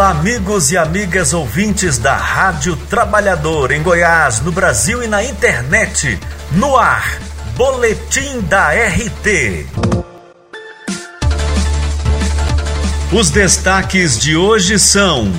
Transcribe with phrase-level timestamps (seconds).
[0.00, 6.18] Olá, amigos e amigas ouvintes da Rádio Trabalhador em Goiás, no Brasil e na internet.
[6.52, 7.20] No ar,
[7.54, 9.66] Boletim da RT.
[13.12, 15.30] Os destaques de hoje são: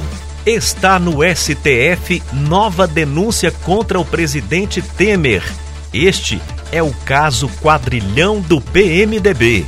[0.45, 5.43] Está no STF nova denúncia contra o presidente Temer.
[5.91, 6.39] Este
[6.71, 9.65] é o caso quadrilhão do PMDB.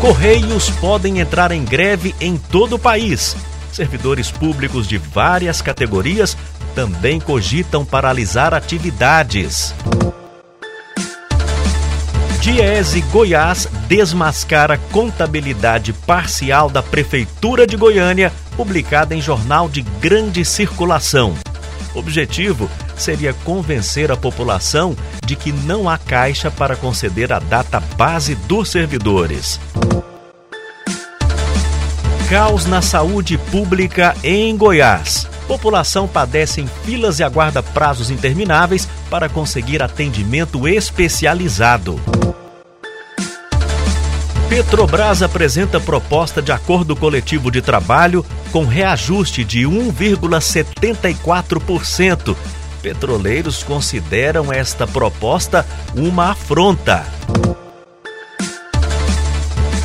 [0.00, 3.36] Correios podem entrar em greve em todo o país.
[3.72, 6.36] Servidores públicos de várias categorias
[6.74, 9.74] também cogitam paralisar atividades.
[12.40, 21.34] Diese Goiás desmascara contabilidade parcial da Prefeitura de Goiânia, publicada em jornal de grande circulação.
[21.94, 28.34] Objetivo seria convencer a população de que não há caixa para conceder a data base
[28.34, 29.60] dos servidores.
[32.28, 35.28] Caos na saúde pública em Goiás.
[35.46, 42.00] População padece em filas e aguarda prazos intermináveis para conseguir atendimento especializado.
[44.48, 52.36] Petrobras apresenta proposta de acordo coletivo de trabalho com reajuste de 1,74%.
[52.86, 57.04] Petroleiros consideram esta proposta uma afronta.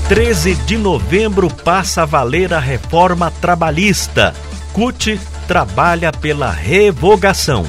[0.08, 4.36] 13 de novembro passa a valer a reforma trabalhista.
[4.72, 7.66] CUT trabalha pela revogação.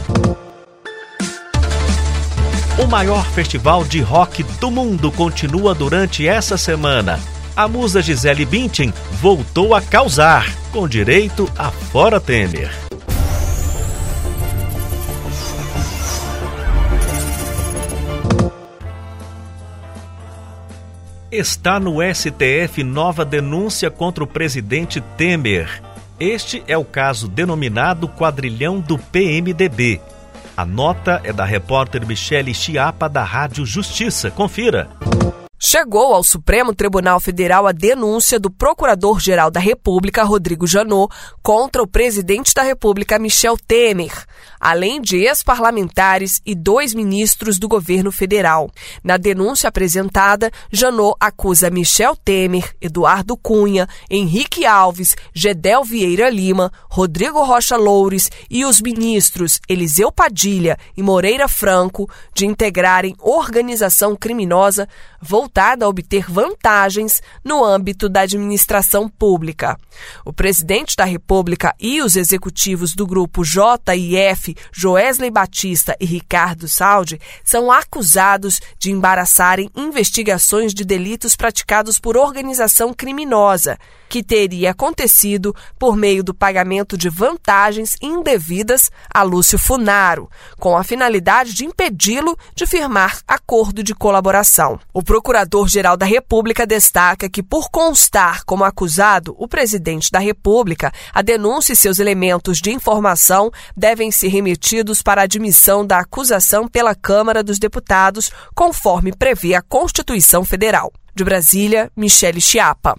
[2.79, 7.19] O maior festival de rock do mundo continua durante essa semana.
[7.57, 12.92] A musa Gisele Bündchen voltou a causar, com direito a fora Temer.
[21.33, 25.83] Está no STF nova denúncia contra o presidente Temer.
[26.21, 29.99] Este é o caso denominado quadrilhão do PMDB.
[30.55, 34.31] A nota é da repórter Michele Chiapa, da Rádio Justiça.
[34.31, 34.91] Confira.
[35.59, 41.87] Chegou ao Supremo Tribunal Federal a denúncia do Procurador-Geral da República, Rodrigo Janot, contra o
[41.87, 44.13] presidente da República, Michel Temer,
[44.63, 48.71] além de ex-parlamentares e dois ministros do governo federal.
[49.03, 57.43] Na denúncia apresentada, Janot acusa Michel Temer, Eduardo Cunha, Henrique Alves, Gedel Vieira Lima, Rodrigo
[57.43, 64.89] Rocha Loures e os ministros Eliseu Padilha e Moreira Franco de integrarem organização criminosa
[65.21, 69.77] voltada a obter vantagens no âmbito da administração pública.
[70.25, 77.21] O presidente da República e os executivos do grupo JIF, Joesley Batista e Ricardo Saldi,
[77.45, 85.97] são acusados de embaraçarem investigações de delitos praticados por organização criminosa, que teria acontecido por
[85.97, 92.67] meio do pagamento de vantagens indevidas a Lúcio Funaro, com a finalidade de impedi-lo de
[92.67, 94.79] firmar acordo de colaboração.
[94.93, 101.23] O Procurador-Geral da República destaca que, por constar como acusado o presidente da República, a
[101.23, 107.45] denúncia e seus elementos de informação devem ser remetidos para admissão da acusação pela Câmara
[107.45, 110.93] dos Deputados, conforme prevê a Constituição Federal.
[111.15, 112.97] De Brasília, Michele Chiapa.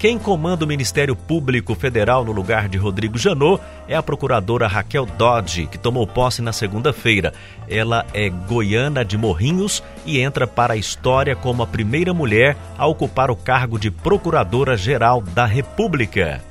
[0.00, 5.06] Quem comanda o Ministério Público Federal no lugar de Rodrigo Janot é a procuradora Raquel
[5.06, 7.32] Dodge, que tomou posse na segunda-feira.
[7.68, 12.86] Ela é goiana de Morrinhos e entra para a história como a primeira mulher a
[12.86, 16.42] ocupar o cargo de Procuradora-Geral da República.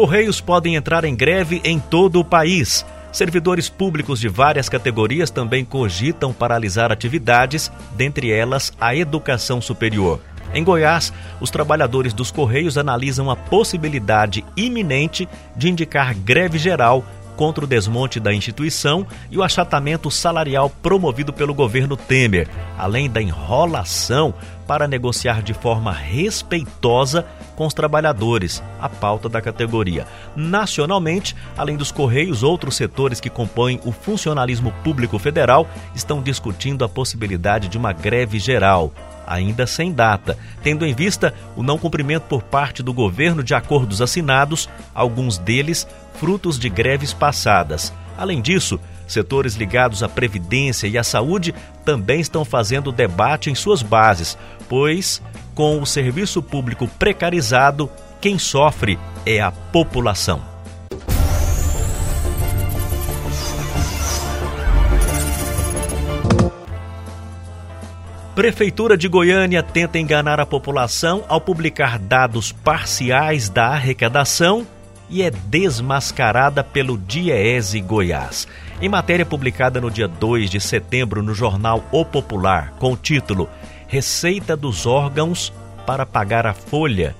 [0.00, 2.86] Correios podem entrar em greve em todo o país.
[3.12, 10.18] Servidores públicos de várias categorias também cogitam paralisar atividades, dentre elas a educação superior.
[10.54, 17.04] Em Goiás, os trabalhadores dos Correios analisam a possibilidade iminente de indicar greve geral
[17.40, 22.46] contra o desmonte da instituição e o achatamento salarial promovido pelo governo Temer,
[22.76, 24.34] além da enrolação
[24.66, 27.26] para negociar de forma respeitosa
[27.56, 30.06] com os trabalhadores, a pauta da categoria.
[30.36, 36.90] Nacionalmente, além dos Correios, outros setores que compõem o funcionalismo público federal estão discutindo a
[36.90, 38.92] possibilidade de uma greve geral
[39.30, 44.02] ainda sem data, tendo em vista o não cumprimento por parte do governo de acordos
[44.02, 47.92] assinados, alguns deles frutos de greves passadas.
[48.18, 51.54] Além disso, setores ligados à previdência e à saúde
[51.84, 54.36] também estão fazendo debate em suas bases,
[54.68, 55.22] pois,
[55.54, 57.88] com o serviço público precarizado,
[58.20, 60.49] quem sofre é a população.
[68.40, 74.66] Prefeitura de Goiânia tenta enganar a população ao publicar dados parciais da arrecadação
[75.10, 78.48] e é desmascarada pelo Diese Goiás.
[78.80, 83.46] Em matéria publicada no dia 2 de setembro no jornal O Popular, com o título
[83.86, 85.52] Receita dos órgãos
[85.84, 87.14] para pagar a folha,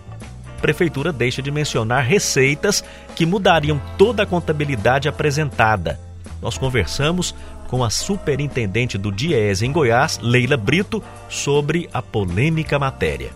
[0.63, 2.83] Prefeitura deixa de mencionar receitas
[3.15, 6.01] que mudariam toda a contabilidade apresentada.
[6.41, 7.35] Nós conversamos
[7.71, 13.31] com a superintendente do Diese em Goiás, Leila Brito, sobre a polêmica matéria.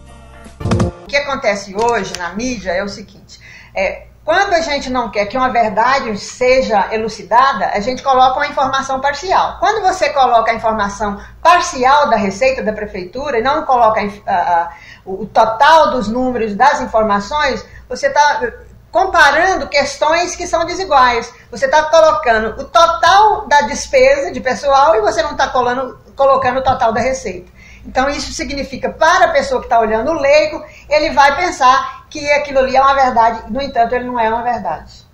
[0.59, 3.39] O que acontece hoje na mídia é o seguinte:
[3.73, 8.49] é, quando a gente não quer que uma verdade seja elucidada, a gente coloca uma
[8.49, 9.59] informação parcial.
[9.61, 14.73] Quando você coloca a informação parcial da receita da prefeitura e não coloca a,
[15.07, 18.51] o total dos números das informações, você está
[18.94, 21.35] comparando questões que são desiguais.
[21.50, 26.62] Você está colocando o total da despesa de pessoal e você não está colocando o
[26.62, 27.50] total da receita.
[27.85, 32.31] Então, isso significa, para a pessoa que está olhando o leigo, ele vai pensar que
[32.31, 35.05] aquilo ali é uma verdade, no entanto, ele não é uma verdade.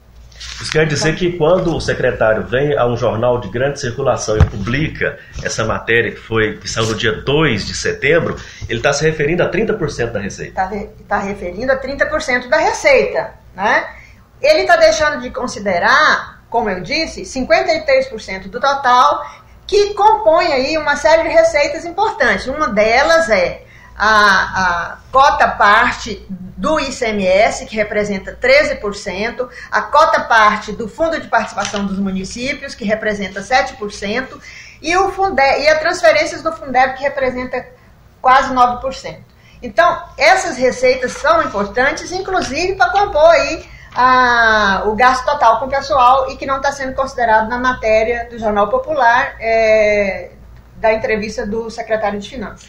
[0.61, 4.44] Isso quer dizer que quando o secretário vem a um jornal de grande circulação e
[4.44, 8.37] publica essa matéria que foi que saiu no dia 2 de setembro,
[8.69, 10.62] ele está se referindo a 30% da receita.
[10.62, 13.40] Está tá referindo a 30% da receita.
[13.61, 13.87] Né?
[14.41, 19.23] Ele está deixando de considerar, como eu disse, 53% do total
[19.67, 22.47] que compõe aí uma série de receitas importantes.
[22.47, 23.62] Uma delas é
[23.97, 31.29] a, a cota parte do ICMS, que representa 13%, a cota parte do Fundo de
[31.29, 34.41] Participação dos Municípios, que representa 7%,
[34.83, 37.67] e, o Funde, e as transferências do Fundeb, que representa
[38.21, 39.19] quase 9%.
[39.62, 43.65] Então, essas receitas são importantes, inclusive para compor aí
[43.95, 48.29] a, o gasto total com o pessoal e que não está sendo considerado na matéria
[48.31, 50.31] do Jornal Popular é,
[50.77, 52.69] da entrevista do secretário de Finanças.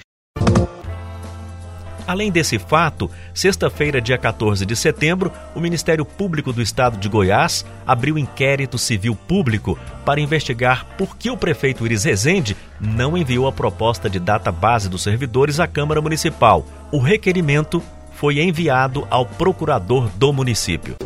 [2.07, 7.65] Além desse fato, sexta-feira, dia 14 de setembro, o Ministério Público do Estado de Goiás
[7.88, 13.51] abriu inquérito civil público para investigar por que o prefeito Iris Rezende não enviou a
[13.51, 16.65] proposta de data base dos servidores à Câmara Municipal.
[16.93, 20.97] O requerimento foi enviado ao procurador do município.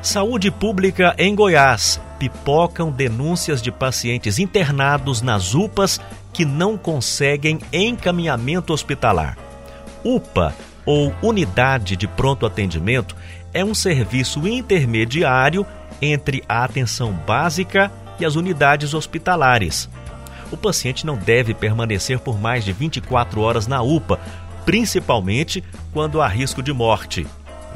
[0.00, 2.00] Saúde Pública em Goiás.
[2.20, 6.00] Pipocam denúncias de pacientes internados nas UPAs
[6.32, 9.36] que não conseguem encaminhamento hospitalar.
[10.04, 10.54] UPA,
[10.86, 13.16] ou Unidade de Pronto Atendimento,
[13.52, 15.66] é um serviço intermediário
[16.00, 17.90] entre a atenção básica
[18.20, 19.88] e as unidades hospitalares.
[20.50, 24.18] O paciente não deve permanecer por mais de 24 horas na UPA,
[24.64, 25.62] principalmente
[25.92, 27.26] quando há risco de morte.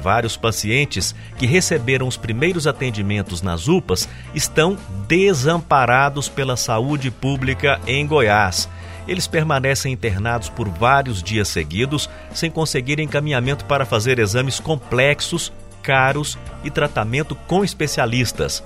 [0.02, 4.76] Vários pacientes que receberam os primeiros atendimentos nas UPAs estão
[5.08, 8.68] desamparados pela saúde pública em Goiás.
[9.06, 15.52] Eles permanecem internados por vários dias seguidos, sem conseguir encaminhamento para fazer exames complexos,
[15.82, 18.62] caros e tratamento com especialistas.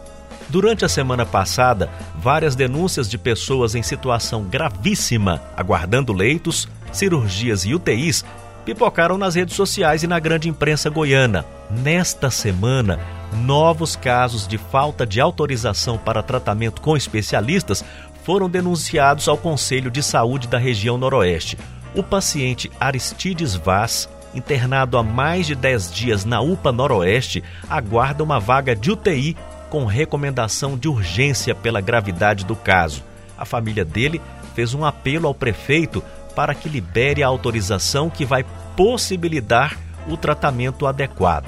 [0.49, 7.75] Durante a semana passada, várias denúncias de pessoas em situação gravíssima, aguardando leitos, cirurgias e
[7.75, 8.25] UTIs,
[8.65, 11.45] pipocaram nas redes sociais e na grande imprensa goiana.
[11.71, 12.99] Nesta semana,
[13.45, 17.85] novos casos de falta de autorização para tratamento com especialistas
[18.25, 21.59] foram denunciados ao Conselho de Saúde da região Noroeste.
[21.95, 28.39] O paciente Aristides Vaz, internado há mais de 10 dias na UPA Noroeste, aguarda uma
[28.39, 29.37] vaga de UTI
[29.71, 33.03] com recomendação de urgência pela gravidade do caso.
[33.37, 34.21] A família dele
[34.55, 36.03] fez um apelo ao prefeito
[36.35, 38.45] para que libere a autorização que vai
[38.77, 41.47] possibilitar o tratamento adequado.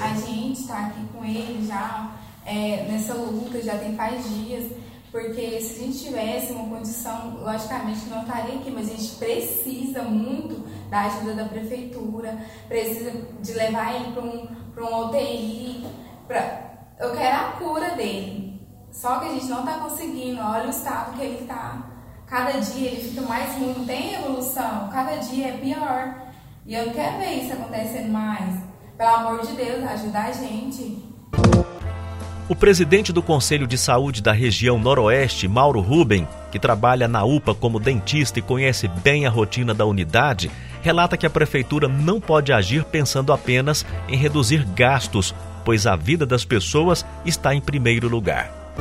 [0.00, 2.10] A gente está aqui com ele já
[2.44, 4.72] é, nessa luta, já tem faz dias,
[5.12, 10.02] porque se a gente tivesse uma condição, logicamente não estaria aqui, mas a gente precisa
[10.02, 15.86] muito da ajuda da prefeitura, precisa de levar ele para um, um UTI.
[17.00, 18.60] Eu quero a cura dele,
[18.92, 21.82] só que a gente não está conseguindo, olha o estado que ele está.
[22.26, 26.14] Cada dia ele fica mais ruim, não tem evolução, cada dia é pior.
[26.66, 28.62] E eu não quero ver isso acontecendo mais.
[28.96, 31.02] Pelo amor de Deus, ajuda a gente.
[32.48, 37.54] O presidente do Conselho de Saúde da região Noroeste, Mauro Ruben, que trabalha na UPA
[37.54, 40.50] como dentista e conhece bem a rotina da unidade,
[40.82, 46.26] relata que a prefeitura não pode agir pensando apenas em reduzir gastos, pois a vida
[46.26, 48.74] das pessoas está em primeiro lugar.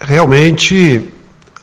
[0.00, 1.08] Realmente,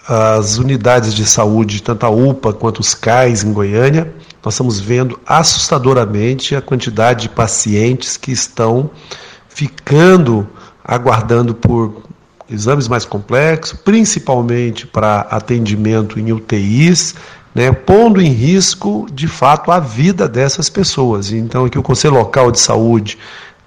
[0.08, 5.20] as unidades de saúde, tanto a UPA quanto os CAIS em Goiânia, nós estamos vendo
[5.26, 8.90] assustadoramente a quantidade de pacientes que estão
[9.50, 10.48] ficando
[10.84, 12.04] aguardando por
[12.50, 17.16] exames mais complexos, principalmente para atendimento em UTIs,
[17.54, 21.32] né, pondo em risco, de fato, a vida dessas pessoas.
[21.32, 23.18] Então, aqui o Conselho Local de Saúde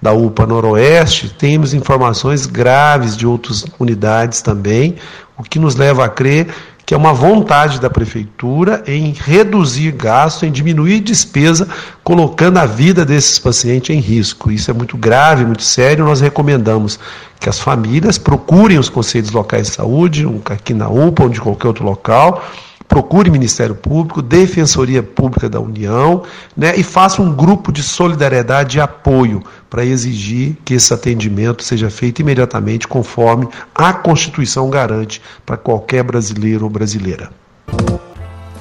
[0.00, 4.97] da UPA Noroeste, temos informações graves de outras unidades também,
[5.37, 6.49] o que nos leva a crer
[6.90, 11.69] que é uma vontade da prefeitura em reduzir gasto, em diminuir despesa,
[12.02, 14.50] colocando a vida desses pacientes em risco.
[14.50, 16.04] Isso é muito grave, muito sério.
[16.04, 16.99] Nós recomendamos
[17.38, 21.69] que as famílias procurem os conselhos locais de saúde, aqui na UPA ou de qualquer
[21.69, 22.45] outro local,
[22.90, 26.25] procure Ministério Público, Defensoria Pública da União,
[26.56, 31.88] né, e faça um grupo de solidariedade e apoio para exigir que esse atendimento seja
[31.88, 37.30] feito imediatamente conforme a Constituição garante para qualquer brasileiro ou brasileira.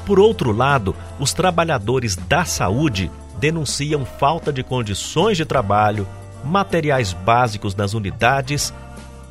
[0.05, 3.09] Por outro lado, os trabalhadores da saúde
[3.39, 6.07] denunciam falta de condições de trabalho,
[6.45, 8.71] materiais básicos nas unidades,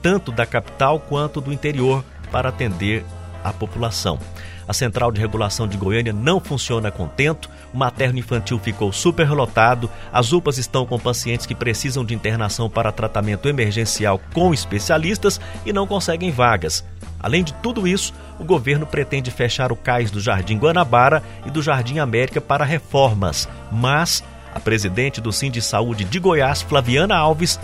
[0.03, 3.05] tanto da capital quanto do interior, para atender
[3.45, 4.19] a população.
[4.69, 10.31] A central de regulação de Goiânia não funciona contento, o materno infantil ficou superlotado, as
[10.31, 15.87] UPAs estão com pacientes que precisam de internação para tratamento emergencial com especialistas e não
[15.87, 16.85] conseguem vagas.
[17.19, 21.63] Além de tudo isso, o governo pretende fechar o cais do Jardim Guanabara e do
[21.63, 24.23] Jardim América para reformas, mas
[24.55, 27.59] a presidente do Sim de Saúde de Goiás, Flaviana Alves,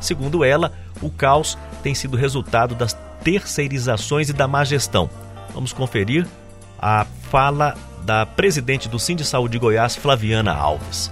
[0.00, 5.10] segundo ela, o caos tem sido resultado das terceirizações e da má gestão.
[5.52, 6.26] Vamos conferir
[6.80, 11.10] a fala da presidente do Sim de Saúde de Goiás, Flaviana Alves.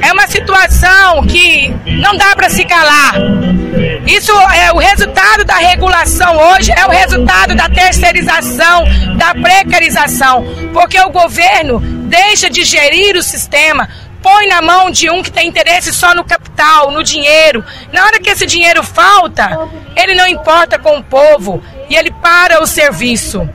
[0.00, 3.14] É uma situação que não dá para se calar.
[4.06, 8.84] Isso é o resultado da regulação hoje, é o resultado da terceirização,
[9.16, 13.88] da precarização, porque o governo deixa de gerir o sistema,
[14.22, 17.64] põe na mão de um que tem interesse só no capital, no dinheiro.
[17.92, 22.62] Na hora que esse dinheiro falta, ele não importa com o povo e ele para
[22.62, 23.48] o serviço.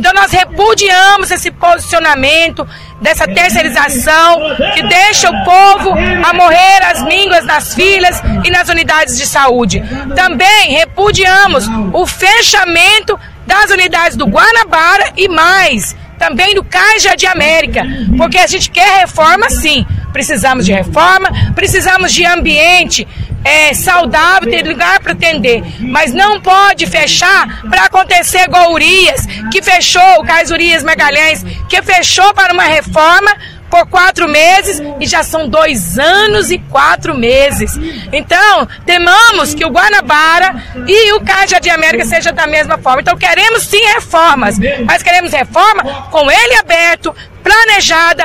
[0.00, 2.66] Então nós repudiamos esse posicionamento
[3.02, 4.40] dessa terceirização
[4.72, 9.82] que deixa o povo a morrer as mínguas nas filas e nas unidades de saúde.
[10.16, 17.82] Também repudiamos o fechamento das unidades do Guanabara e mais, também do Caixa de América,
[18.16, 19.84] porque a gente quer reforma sim.
[20.12, 23.06] Precisamos de reforma, precisamos de ambiente
[23.44, 25.62] é, saudável, ter lugar para atender.
[25.80, 31.80] Mas não pode fechar para acontecer igual Urias, que fechou, o Cais Urias Magalhães, que
[31.82, 33.30] fechou para uma reforma
[33.70, 37.78] por quatro meses e já são dois anos e quatro meses.
[38.12, 43.00] Então, temamos que o Guanabara e o Caixa de América seja da mesma forma.
[43.00, 48.24] Então, queremos sim reformas, mas queremos reforma com ele aberto, planejada,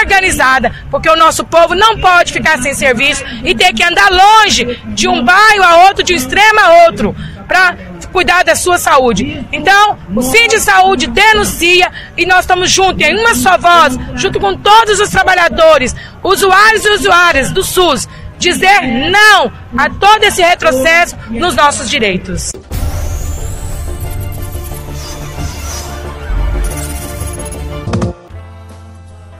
[0.00, 4.80] organizada, porque o nosso povo não pode ficar sem serviço e ter que andar longe
[4.86, 7.14] de um bairro a outro, de um extremo a outro,
[7.46, 7.76] para
[8.16, 9.46] cuidar da sua saúde.
[9.52, 14.40] Então, o Sim de Saúde denuncia e nós estamos juntos em uma só voz, junto
[14.40, 15.94] com todos os trabalhadores,
[16.24, 18.08] usuários e usuárias do SUS,
[18.38, 18.80] dizer
[19.10, 22.52] não a todo esse retrocesso nos nossos direitos.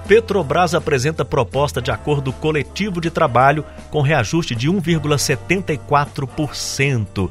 [0.07, 7.31] Petrobras apresenta proposta de acordo coletivo de trabalho com reajuste de 1,74%.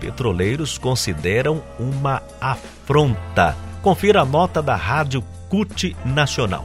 [0.00, 3.56] Petroleiros consideram uma afronta.
[3.82, 6.64] Confira a nota da Rádio CUT Nacional.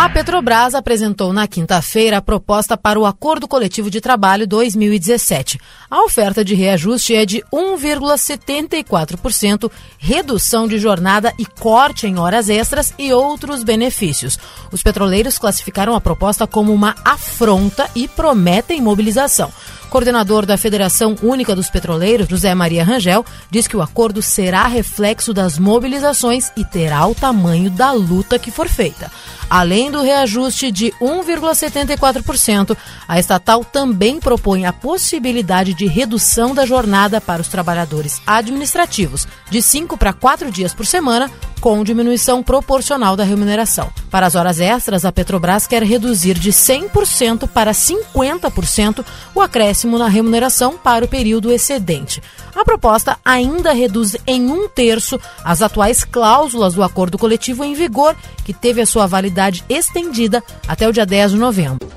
[0.00, 5.58] A Petrobras apresentou na quinta-feira a proposta para o Acordo Coletivo de Trabalho 2017.
[5.90, 12.94] A oferta de reajuste é de 1,74%, redução de jornada e corte em horas extras
[12.96, 14.38] e outros benefícios.
[14.70, 19.52] Os petroleiros classificaram a proposta como uma afronta e prometem mobilização.
[19.88, 25.32] Coordenador da Federação Única dos Petroleiros, José Maria Rangel, diz que o acordo será reflexo
[25.32, 29.10] das mobilizações e terá o tamanho da luta que for feita.
[29.48, 32.76] Além do reajuste de 1,74%,
[33.08, 39.62] a estatal também propõe a possibilidade de redução da jornada para os trabalhadores administrativos, de
[39.62, 41.30] 5 para 4 dias por semana,
[41.60, 43.90] com diminuição proporcional da remuneração.
[44.10, 50.08] Para as horas extras, a Petrobras quer reduzir de 100% para 50% o acréscimo na
[50.08, 52.22] remuneração para o período excedente.
[52.54, 58.16] A proposta ainda reduz em um terço as atuais cláusulas do acordo coletivo em vigor,
[58.44, 61.88] que teve a sua validade estendida até o dia 10 de novembro.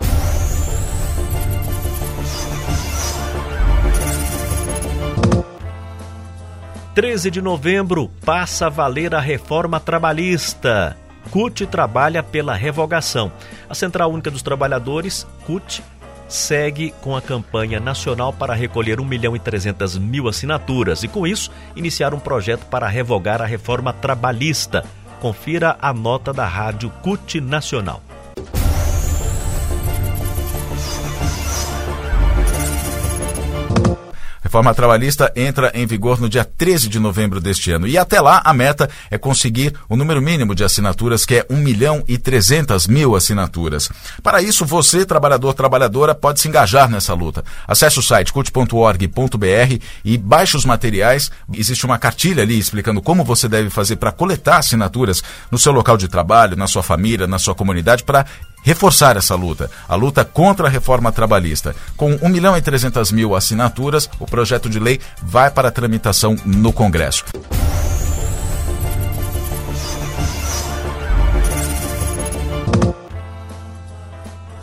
[6.93, 10.97] 13 de novembro passa a valer a reforma trabalhista.
[11.29, 13.31] CUT trabalha pela revogação.
[13.69, 15.81] A Central Única dos Trabalhadores, CUT,
[16.27, 21.25] segue com a campanha nacional para recolher 1 milhão e 300 mil assinaturas e, com
[21.25, 24.83] isso, iniciar um projeto para revogar a reforma trabalhista.
[25.21, 28.01] Confira a nota da Rádio CUT Nacional.
[34.51, 37.87] Reforma trabalhista entra em vigor no dia 13 de novembro deste ano.
[37.87, 41.55] E até lá, a meta é conseguir o número mínimo de assinaturas, que é 1
[41.55, 43.89] milhão e 300 mil assinaturas.
[44.21, 47.45] Para isso, você, trabalhador, trabalhadora, pode se engajar nessa luta.
[47.65, 51.31] Acesse o site cult.org.br e baixe os materiais.
[51.53, 55.95] Existe uma cartilha ali explicando como você deve fazer para coletar assinaturas no seu local
[55.95, 58.25] de trabalho, na sua família, na sua comunidade, para
[58.61, 61.75] reforçar essa luta, a luta contra a reforma trabalhista.
[61.95, 66.71] Com 1 milhão e 300 mil assinaturas, o projeto de lei vai para tramitação no
[66.71, 67.25] Congresso.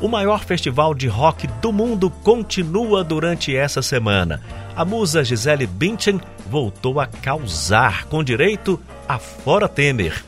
[0.01, 4.41] O maior festival de rock do mundo continua durante essa semana.
[4.77, 10.25] A musa Gisele Bündchen voltou a causar, com direito a Fora Temer.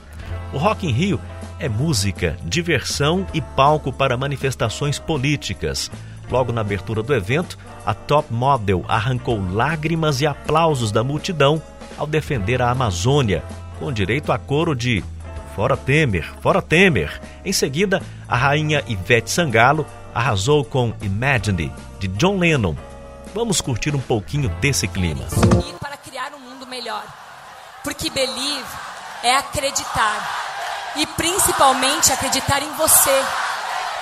[0.52, 1.20] O Rock in Rio
[1.60, 5.90] é música, diversão e palco para manifestações políticas.
[6.30, 11.62] Logo na abertura do evento, a top model arrancou lágrimas e aplausos da multidão
[11.98, 13.44] ao defender a Amazônia,
[13.78, 15.04] com direito a coro de
[15.54, 17.20] Fora Temer, Fora Temer.
[17.44, 22.74] Em seguida, a rainha Ivete Sangalo arrasou com Imagine, de John Lennon.
[23.34, 25.26] Vamos curtir um pouquinho desse clima.
[25.78, 27.04] Para criar um mundo melhor.
[27.84, 28.64] Porque believe
[29.22, 30.49] é acreditar
[30.96, 33.24] e principalmente acreditar em você.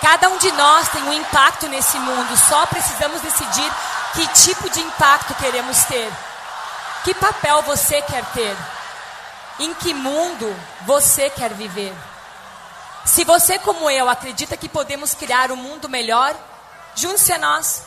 [0.01, 3.73] Cada um de nós tem um impacto nesse mundo, só precisamos decidir
[4.15, 6.11] que tipo de impacto queremos ter.
[7.05, 8.57] Que papel você quer ter?
[9.61, 11.95] Em que mundo você quer viver?
[13.05, 16.35] Se você, como eu, acredita que podemos criar um mundo melhor,
[16.95, 17.83] junte-se a nós.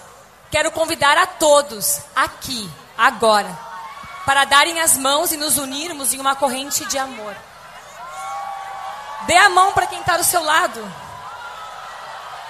[0.49, 3.57] Quero convidar a todos, aqui, agora,
[4.25, 7.35] para darem as mãos e nos unirmos em uma corrente de amor.
[9.25, 10.93] Dê a mão para quem está do seu lado.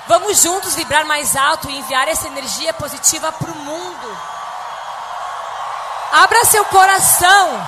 [0.08, 4.18] Vamos juntos vibrar mais alto e enviar essa energia positiva para o mundo.
[6.12, 7.68] Abra seu coração.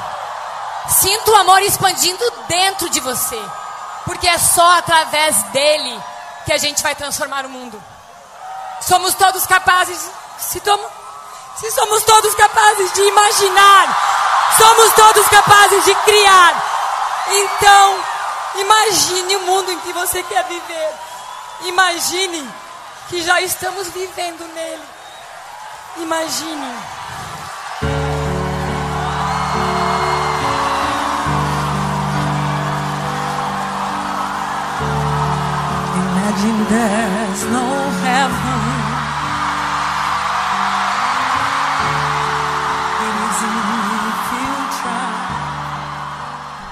[0.89, 3.41] Sinta o amor expandindo dentro de você.
[4.05, 6.01] Porque é só através dele
[6.45, 7.81] que a gente vai transformar o mundo.
[8.81, 10.09] Somos todos capazes.
[10.37, 10.85] Se, tomo,
[11.57, 13.97] se somos todos capazes de imaginar,
[14.57, 16.53] somos todos capazes de criar.
[17.29, 17.95] Então,
[18.55, 20.93] Imagine o mundo em que você quer viver.
[21.65, 22.47] Imagine
[23.09, 24.83] que já estamos vivendo nele.
[25.97, 26.75] Imagine.
[35.95, 38.72] Imagine there's no heaven.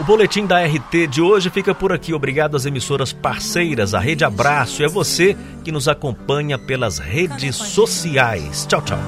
[0.02, 2.12] O boletim da RT de hoje fica por aqui.
[2.12, 4.82] Obrigado às emissoras parceiras, a Rede Abraço.
[4.84, 8.66] É você que nos acompanha pelas redes sociais.
[8.66, 9.00] Tchau, tchau.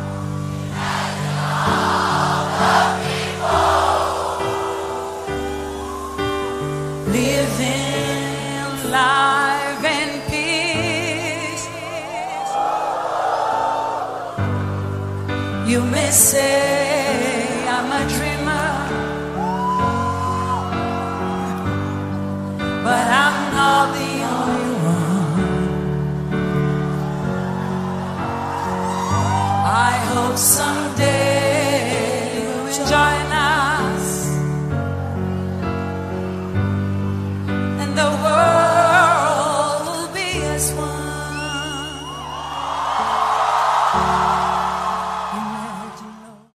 [16.13, 16.52] Say
[30.37, 31.12] someday